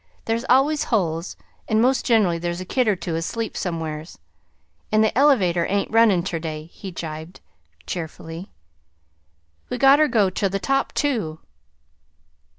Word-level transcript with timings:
There's 0.25 0.43
always 0.49 0.85
holes, 0.85 1.37
and 1.67 1.79
most 1.79 2.05
generally 2.07 2.39
there's 2.39 2.59
a 2.59 2.65
kid 2.65 2.87
or 2.87 2.95
two 2.95 3.13
asleep 3.13 3.55
somewheres. 3.55 4.17
An' 4.91 5.01
the 5.01 5.15
elevator 5.15 5.67
ain't 5.69 5.91
runnin' 5.91 6.23
ter 6.23 6.39
day," 6.39 6.65
he 6.73 6.89
gibed 6.91 7.39
cheerfully. 7.85 8.49
"We 9.69 9.77
gotta 9.77 10.07
go 10.07 10.31
ter 10.31 10.49
the 10.49 10.57
top, 10.57 10.91
too!" 10.93 11.41